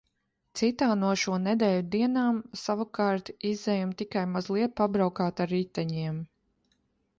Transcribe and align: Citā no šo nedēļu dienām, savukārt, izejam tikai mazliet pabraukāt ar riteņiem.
Citā 0.59 0.85
no 1.01 1.11
šo 1.23 1.37
nedēļu 1.47 1.83
dienām, 1.95 2.39
savukārt, 2.63 3.31
izejam 3.51 3.93
tikai 4.01 4.25
mazliet 4.33 4.77
pabraukāt 4.83 5.45
ar 5.47 5.55
riteņiem. 5.59 6.21